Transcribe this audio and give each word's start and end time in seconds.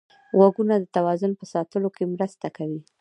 غوږونه 0.37 0.75
د 0.79 0.85
توازن 0.95 1.31
په 1.39 1.45
ساتلو 1.53 1.89
کې 1.95 2.11
مرسته 2.13 2.47
کوي 2.57 2.79